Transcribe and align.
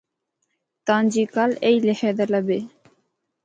تاں 0.85 1.03
جی 1.11 1.23
کال 1.33 1.51
ایہہ 1.65 1.85
لخے 1.87 2.09
دا 2.17 2.25
لبھے۔ 2.33 2.59